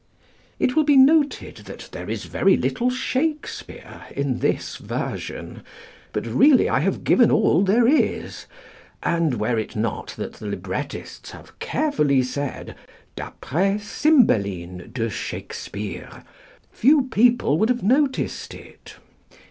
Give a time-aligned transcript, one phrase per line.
[0.57, 5.61] It will be noted that there is very little Shakespeare in this version,
[6.11, 8.47] but, really, I have given all there is;
[9.03, 12.75] and were it not that the librettists have carefully said,
[13.15, 16.23] "d'aprés Cymbeline de Shakespeare,"
[16.71, 18.95] few people would have noticed it.